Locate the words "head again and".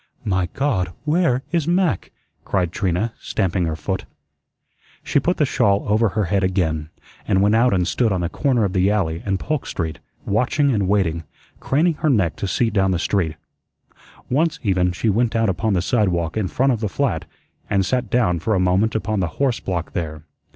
6.25-7.39